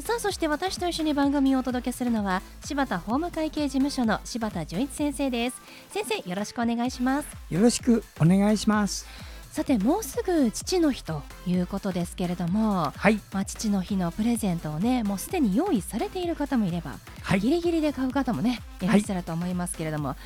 [0.00, 5.60] さあそして私と一緒に番組をお届けするのは柴田法務会計事務所の柴田純一先生です。
[5.90, 7.28] 先生よろしくお願いします。
[7.50, 9.06] よろしくお願いします。
[9.52, 13.20] さてもうすぐ父の日ということですけれども、はい。
[13.32, 17.40] まあ、父の日のプレゼントをねもうすでに用意されている方もいれば、はい。
[17.40, 20.16] ギリギリで買う方もねいらっしゃると思いますけれども、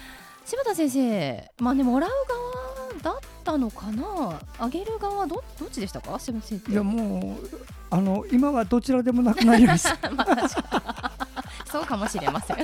[0.44, 2.43] 柴田先生まあねもらう側
[3.02, 3.14] だっ
[3.44, 4.40] たのかな？
[4.58, 6.18] あげる側どどっちでしたか？
[6.18, 7.46] 柴田先生いやもう
[7.90, 10.48] あの今はどちらでもなくなりました まあ
[11.70, 12.56] そうかもしれません。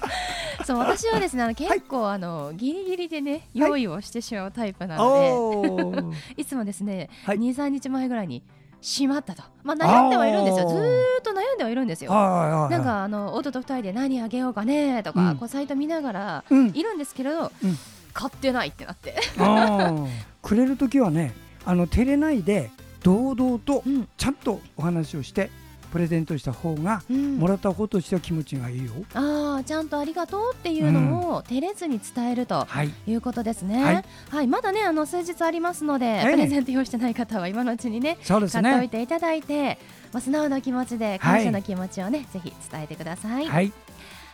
[0.64, 6.12] そう私はですねあの結構、あのギリギリでね用意をしてしまうタイプなので、おー。
[6.36, 7.38] いつもですね、はい。
[7.38, 8.42] 2、3日前ぐらいに
[8.80, 10.78] しまったと、まあ、悩んではいるんですよ、ずー
[11.20, 12.10] っと悩んではいるんですよ。
[12.10, 15.36] はいはいはいなんかあの夫と2人で何あげようかねとか、うん。
[15.36, 16.68] こうサイト見ながらうん。
[16.68, 17.78] いるんですけれど、うん
[18.18, 20.08] 買ってないってなって、あー。
[20.42, 21.32] くれる時はね
[21.64, 22.70] あの照れないで
[23.04, 24.08] 堂々とうん。
[24.16, 25.50] ちゃんとお話をして
[25.92, 27.36] プレゼントした方がうん。
[27.36, 32.64] もらった方としては気持ちがいいよ、あーちゃんとありがとうっていうのを照れずに伝えると。
[32.64, 32.92] はい。
[33.06, 33.84] いうことですね。
[33.84, 36.30] ははいい、まだね、あの数日ありますので、ええ。
[36.32, 39.78] プレゼント用意してない方は今のうちにね、そうです買っておいねていただいて、
[40.12, 43.46] まあ、素直な気持ちで感謝の気持ちをね、ぜひ伝えてください。
[43.46, 43.72] はい。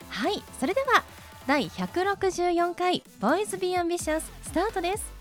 [0.09, 1.05] はい、それでは
[1.47, 5.13] 第164回ボーイズビーアンビシャススタートです。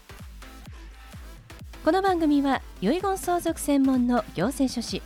[1.84, 5.02] この番組は遺言相続専門の行政書士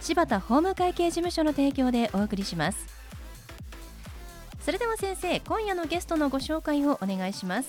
[0.00, 2.86] 柴田法務会計事務所の提供でお送りします。
[4.62, 7.68] それでは先生今夜のゲストのご紹介をお願いします。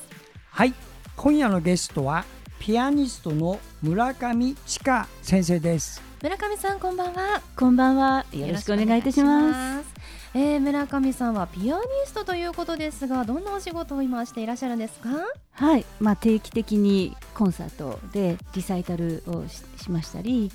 [0.52, 0.74] はい。
[1.18, 2.24] 今夜のゲストは
[2.60, 6.02] ピアニストの村上千佳先生です。
[6.22, 7.42] 村上さんこんばんは。
[7.58, 8.26] こんばんは。
[8.32, 9.93] よろしくお願いいたします。
[10.34, 15.10] すえー、村上さんはピアニストということですがどんなお仕事を今していらっしゃるんですか？
[15.52, 20.52] はい、まあ定期的にコンサートでリサイタルをししましたり、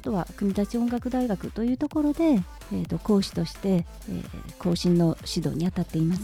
[0.00, 6.22] あとは国立音楽大学というところで、えー、と講師として、えー、後進の指導に当たっています。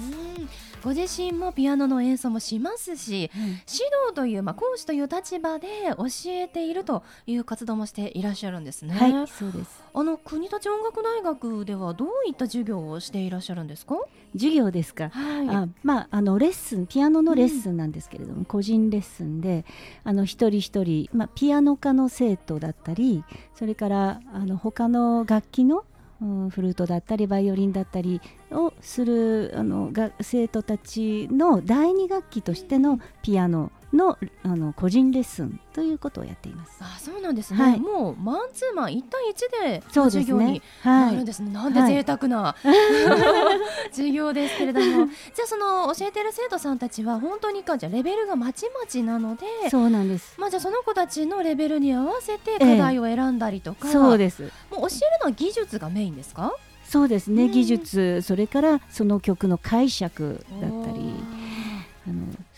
[0.85, 8.95] うんご自身もピアノの演奏もしますし指導という、まあ、講師という立場で教えているという活動もしていらっしゃるんですね。
[8.95, 9.83] はい、そうです。
[9.95, 13.97] あの国立音楽大学ではどういった授業をしていらっしゃるんですか？
[14.33, 15.11] 授業ですか。
[15.11, 15.49] はい。
[15.49, 19.65] あまあ、あのレッスンピアノのレッスンなんですけれども、個人レッスンで
[20.05, 25.85] あの一人一人、まあ、ピアノ科の生徒だったりそれからあの他の楽器の、
[26.23, 28.21] うんフルートだったりバイオリンだったり
[28.53, 36.79] をするあの学生徒たちの第2楽器としてのピアノのあの個人レッスンということをやっています。
[36.81, 40.63] あそうなんですね、はいもうマンツーマン一対一で授業に。
[40.83, 41.13] はい。
[41.13, 42.55] なるんですね、なんで贅沢な、
[43.91, 50.35] 授業ですけれどもじゃあその教えてる生徒さんたちは本当にかじゃあレベルがまちまちなのでそうなんです。
[50.39, 54.43] まあ、じゃあその子たちのレベルに合わせて課題を選んだりとか、そうです。
[54.43, 54.89] もう教える
[55.21, 56.53] のは技術がメインですか？
[56.85, 57.45] そうですね。
[57.45, 60.69] うん技術それからその曲の解釈だ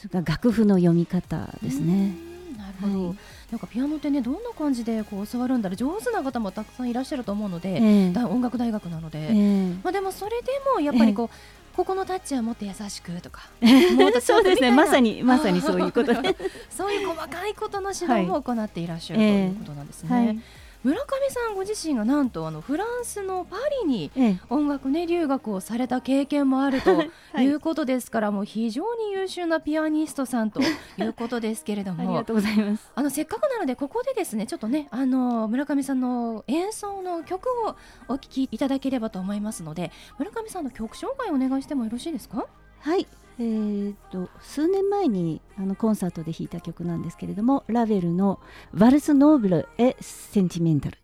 [0.04, 2.14] それから楽譜の読み方ですね。
[2.28, 3.16] うんなるほど、はい。
[3.50, 8.12] なんかピアノってねどんな感じでこう教わるんだろう上手な方もたくさんいらっしゃると思うので、ええ。
[8.12, 9.68] だ音楽大学なので、ええ。
[9.82, 13.48] まあ、でもそれでもやっぱりこう、ここのタッチはもっと優しくとか
[14.22, 14.70] そうですね。
[14.70, 16.36] まさににまさにそういうことで。
[16.70, 20.38] そういう細かいことの指導も行っていらっしゃる、はいということなんですね、はい。
[20.84, 26.94] 村上さんご自身がなんとあのフランスのパリにええ音楽ね留学をされた経験もあると
[27.32, 30.66] はいいうことですから、もう非常に優秀なピアニストさんとい
[31.02, 32.92] うことですけれど ありもがとうございます。
[32.94, 37.76] あのせっかくなのでここでですねちょっとねあの村上さんの演奏の曲を
[38.08, 42.46] お聴きいただければと思いますので村上さんの曲紹介お願いしてもよろしいですか？
[42.80, 43.06] はい。
[43.38, 48.40] えー、と数年前にあのコンサートで弾いた曲なんですけれどもラヴェルの
[48.72, 50.98] 「ワルス・ノーブル・エ・センチメンタル」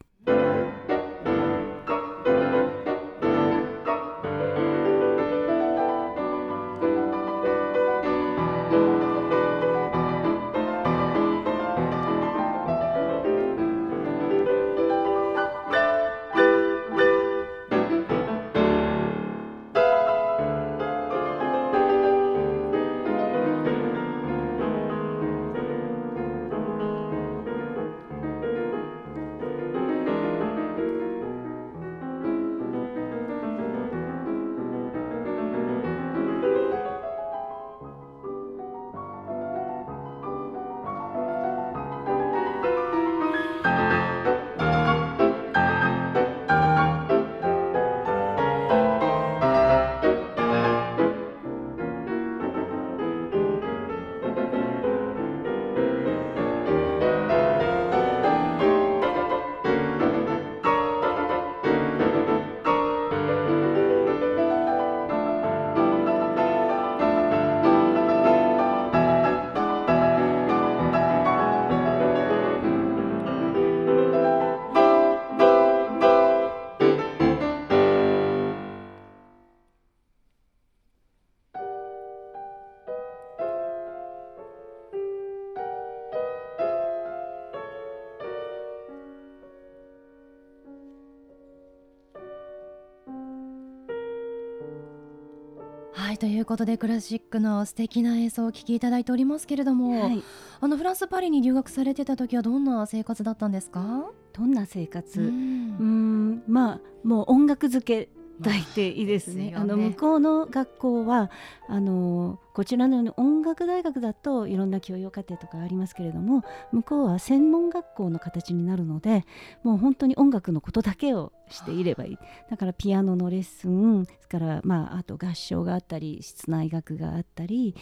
[96.20, 100.22] ということでクラシックの素敵な演奏をお聴きいただいておりますけれども、はい、
[100.60, 104.10] あのフランスパリに留学されてた時はどんな生活だったんですか？
[104.34, 105.18] どんな生活？
[105.18, 106.42] うん。
[106.46, 109.54] まあもう音楽漬け大抵いいですね。
[109.56, 111.30] あの向こうの学校は
[111.68, 116.42] あのこちらのように音楽大学だといろんな教養課程とかありますけれども
[116.72, 119.24] 向こうは専門学校の形になるので
[119.62, 122.18] もう本当に音楽のことだけをしていればいい。
[122.48, 127.74] だからピアノのレッスンそれから、まあ、あと合唱があったり室内楽があったり、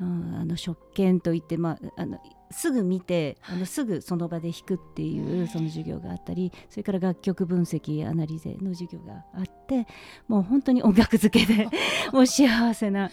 [0.00, 2.18] うん、あの職権といって、まあ、あの
[2.50, 9.86] すぐ見てあのすぐその場で弾くっていうその授業があったりそれから楽曲分析アナリゼの授業があって
[10.28, 11.68] もう本当に音楽漬けで
[12.12, 13.10] もう幸せな、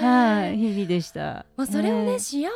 [0.00, 1.46] はい、日々でした。
[1.56, 2.48] まあ、それをね、幸せな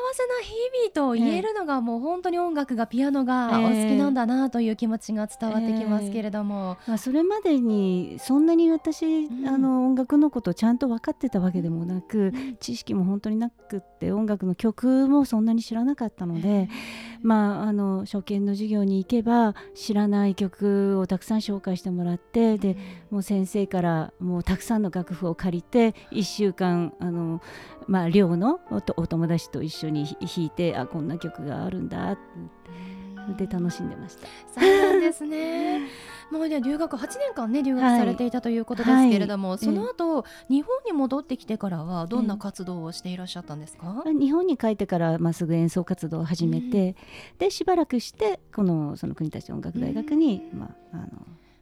[0.43, 16.69] 日々と言えるのがもう本当に音楽がピアノがお好きなんだなという気持ちが伝わってきますけれども、まあ、それまでにそんなに私、うん、あの音楽のことをちゃんと分かってたわけでもなく、うん、知識も本当になくって音楽の曲もそんなに知らなかったので、
[17.23, 22.77] まあ、あの初見の授業に行けば知らない曲をたくさん紹介してもらってで
[23.11, 27.41] もう先生からもうたくさんの楽譜を借りて1週間あの、
[27.87, 28.61] まあ、寮の
[28.97, 32.21] お友達と一緒に弾いてあこんな曲があるんだって
[33.33, 34.27] で楽しんでました。
[34.61, 35.81] そうなんですね。
[36.31, 46.97] もうね留学8年間ね留学されていたということですけれども、はい、その後、日本に戻ってきてからはどんな活動をしていらっしゃったんですか、日本に帰ってからまあすぐ演奏活動を始めて、
[47.39, 51.07] でしばらくしてこのその国立音楽大学に、まああの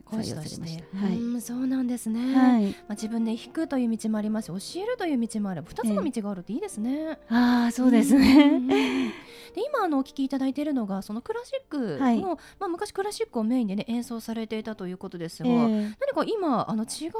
[0.04, 4.52] 講師として、はい、うんそうなんですね、はい、まあ、自分で弾くという道もあります。
[4.60, 9.12] し教えるという道もある2つの道があるっていいですね、えー、ああそうですね、
[9.54, 17.12] で今あのお聞きいただいているのがそのクラシックの、はい、まあ、昔クラシックをメインで、ね、演奏されていたということですが、えー、何か今あの違うジャン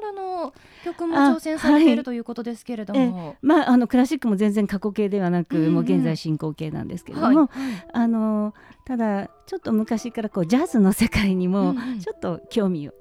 [0.00, 0.54] ルの
[0.84, 5.66] 曲も挑戦されているということですけれども、はい、まあ、あのクラシックも全然過去形ではなく、うん。
[5.66, 7.50] うん、もう現在進行形なんですけれども、
[7.92, 8.54] あの
[8.84, 12.92] ただちょっと昔からこうジャズの世界にもちょっと興味を、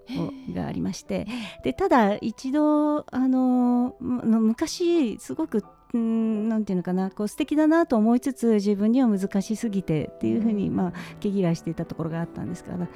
[0.53, 1.27] がありまして。
[1.63, 5.63] でただ一度あの昔すごく
[5.95, 12.87] うんなんていうのかなこう素敵だなと思いつつ自分には難しすぎてっていうふうに、まあ、毛嫌いしていたところがあったんですから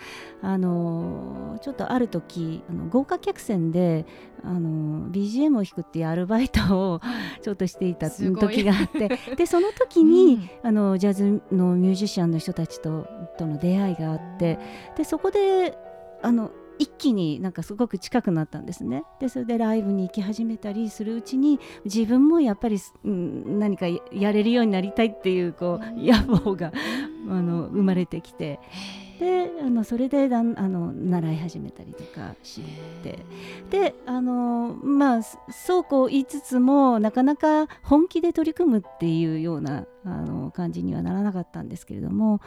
[0.42, 4.06] あのちょっとある時あの豪華客船で
[4.44, 7.02] あの BGM を弾くっていうアルバイトを
[7.42, 14.60] ちょっとしていた時があって でその時に、うん、あのジャズのミュージシャンの人たちととの出会いがあって
[14.98, 15.78] でそこで
[16.22, 19.04] あの一気になんかすごく近くなったんですね。
[19.20, 26.72] でそれでライブに行き始めたりするうちに自分もやっぱり、うん、何かやれるようになりたいっていうこう野望が
[27.28, 28.60] あの生まれてきて。
[29.20, 32.62] であのそれでだんあの習い始めたりとかし
[33.04, 33.26] て。
[33.70, 42.40] であのまあそうこう言いつつもなかなか本気で取り組むっていうようなあの感じにはならなかったんですけれども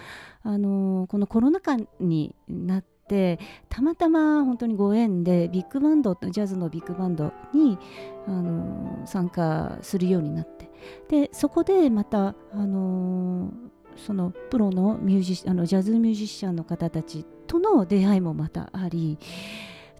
[0.43, 7.79] あのこのコロナ禍になってってたまたま本当にご縁でビッグバンドジャズのビッグバンドに
[8.27, 10.71] あの参加するようになって。
[11.09, 13.53] でそこでまたあの
[13.97, 19.19] そのプロのミュージあのジャズミュージシャンの方たちとの出会いもまたあり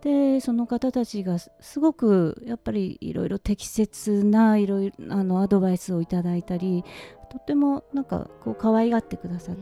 [0.03, 6.85] でその方たちがすごくやっぱりいろいろ適切ないろいろあのアドバイスをいただいたり
[7.31, 9.57] とってもなんかこう可愛がってくださっ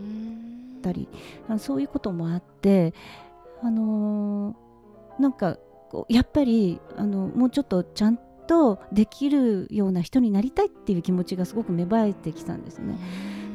[0.82, 1.08] たり
[1.58, 2.94] そういうこともあって
[3.62, 5.58] あのー、なんか
[5.90, 12.96] こうやっぱりあのもうちょっとちゃんとできるような人になりたいっていう気持ちがすごく芽生えてきたんですね。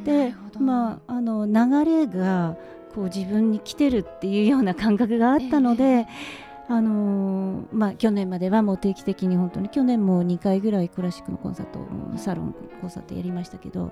[0.06, 2.56] でまああの流れが
[2.94, 11.80] こう自分に来てるっていうような感覚があったので、えー、あのー、まあ、去年まではもう定期的に本当に去年も2回ぐらいクラシックのコンサート
[12.18, 13.92] サロンコンサートやりましたけど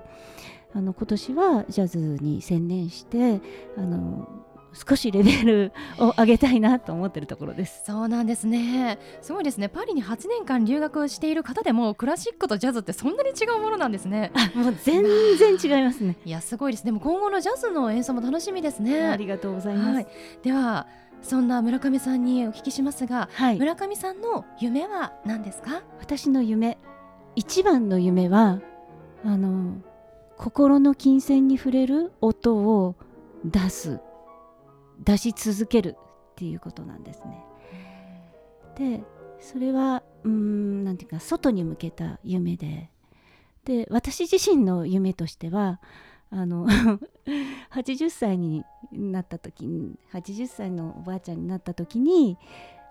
[0.72, 3.40] あの今年はジャズに専念して
[3.76, 4.28] あの
[4.74, 7.82] 少しレベルを上げたいなと思ってるところです。
[7.86, 8.98] そうなんですね。
[9.22, 9.68] すごいですね。
[9.68, 14.32] パリに8年間留学している方でもクラシックとジャズってそんなに違うものなんですね。
[14.54, 15.04] もう全
[15.38, 16.16] 然違いますね。
[16.24, 16.84] いやすごいです。
[16.84, 19.06] でも今後のジャズの演奏も楽しみですね。
[19.08, 20.06] ありがとうございます、はい、
[20.42, 20.86] では
[21.22, 25.82] そんな村上さんにお聞きしますが、はい、村上さんの夢は何ですか？
[26.00, 26.78] 私の夢
[27.36, 28.60] 一番の夢は
[29.24, 29.76] あの
[30.36, 32.96] 心の金銭に触れる音を
[33.44, 34.00] 出す
[35.00, 37.44] 出し続けるっていうことなんですね。
[38.76, 39.04] で
[39.40, 42.90] それはうんなんていうか外に向けた夢で
[43.64, 45.80] で私自身の夢としては
[46.30, 46.66] あの
[47.70, 52.38] 80歳になった時に80歳のおばあちゃんになった時に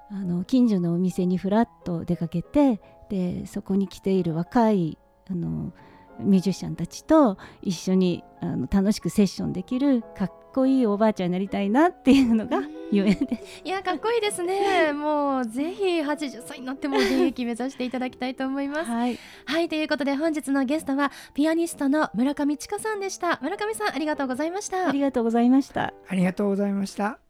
[0.10, 2.80] あの近所のお店にふらっと出かけて
[3.10, 4.98] でそこに来ている若い
[5.30, 5.74] あの
[6.20, 13.62] ミュージシャンたちと一緒にあの楽しくセッションできるかっこいいおばあちゃんになりたいなっていうのが夢です。
[13.66, 25.94] いやかっこいいですね もうぜひ80歳になっても現役目指していただきたいと思いますはい、はいということで本日のゲストはピアニストの村上千佳さんでした村上さんありがとうございましたありがとうございました。
[26.08, 27.23] ありがとうございました。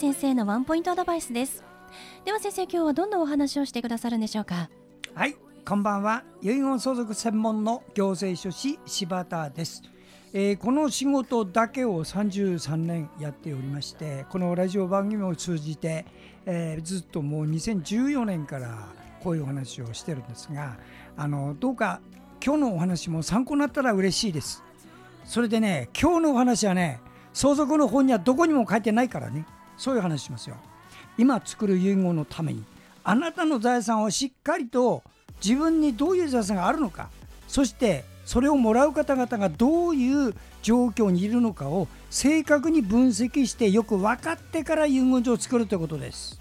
[0.00, 1.62] 先生のワンポイントアドバイスです
[2.24, 4.70] では先生今日はどんなお話をしてくださるんでしょうか？
[5.14, 6.24] はい、こんばんは。
[6.40, 9.82] 遺言相続専門の行政書士柴田です。
[10.32, 16.06] えーこの仕事だけを33年やっておりまして、このラジオ番組を通じて、
[16.46, 18.88] えーずっともう2014年から
[19.22, 20.78] こういうお話をしてるんですが、
[21.18, 22.00] あのどうか
[22.42, 24.62] 今日のお話も参考になったら嬉しいです。
[25.26, 27.00] それでね、今日のお話はね、
[27.34, 29.44] 相続の本にはどこにも書いてないからね、
[29.80, 30.56] そういう話しますよ。
[31.16, 32.62] 今作る遺言のために
[33.02, 35.02] あなたの財産をしっかりと
[35.42, 37.08] 自分にどういう財産があるのか
[37.48, 46.38] そしてそれをもらう方々がどういう状況にいるのかを正確に分析してよく分かってから遺言状を作るということです。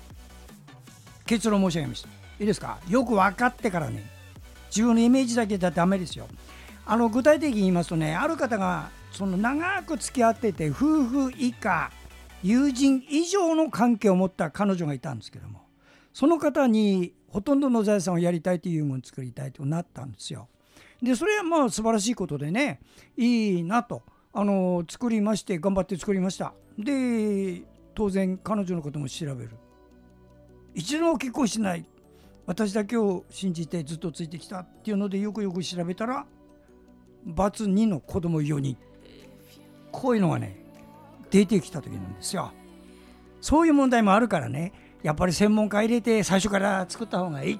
[1.25, 2.77] 結論申し上げましたいいですか？
[2.89, 4.03] よく分かってからね。
[4.69, 6.27] 自分のイメージだけじゃダメですよ。
[6.85, 11.91] あの具体的に言いますとねある方がその長く付き合ってて夫婦以下
[12.43, 15.61] 友人以上の関係を持った彼女がいたんですけども
[16.13, 20.47] その方にほとんどの財産をやりたいというものを作りたいとなったんですよ。
[21.01, 22.79] でそれはまあ素晴らしいことでね
[23.15, 24.03] いいなと
[24.33, 26.53] あの作りまして頑張って作りました。
[26.77, 27.61] で
[27.93, 29.51] 当然彼女のことも調べる。
[30.73, 31.85] 一度も結婚しない
[32.45, 36.25] 私だけを信じてずっとついてきたっていうのでよくよく調べたら
[37.25, 38.77] バツ2の子供4人
[39.91, 40.68] こういうのがね
[41.29, 42.51] 出てきた時なんですよ。
[43.41, 47.59] そういう問題もあるからねやっぱり専門家入れて最初から作った方がいい。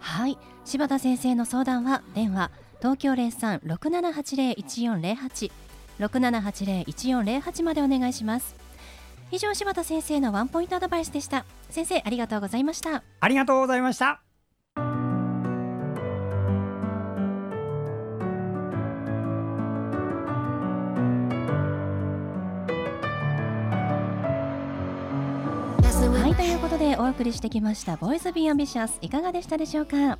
[0.00, 5.50] はい柴田先生の相談は電話東京0367801408
[5.98, 8.54] 6780-1408までお願いします
[9.30, 14.27] 以上柴田先生のワンポイントアドバイスでした先生ありがとうございましたありがとうございました。
[26.78, 30.18] でお送りしてきました「ボイズ・ビー・アンビシャス」いかがでしたでしょうか？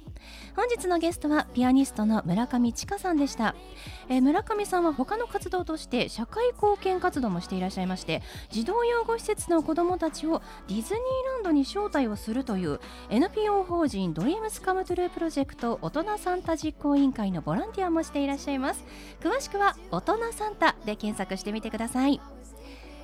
[0.56, 3.54] 本日のゲストはピアニストの村上千佳さんでした、
[4.08, 11.02] えー村上さんは他の活動として社会貢献活動もしていらっしゃいまして児童養護施設の子どもたちをディズニー
[11.34, 18.84] ランドに招待をするという NPO 法人ドリームスカムトゥループロジェクト大人サンタ実行委員会のボランティアもしていらっしゃいます。
[19.20, 22.20] 詳しくは大人サンタで検索してみてください。